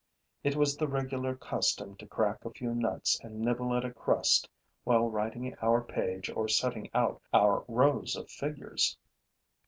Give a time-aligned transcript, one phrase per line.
[0.43, 4.49] It was the regular custom to crack a few nuts and nibble at a crust
[4.83, 8.97] while writing our page or setting out our rows of figures.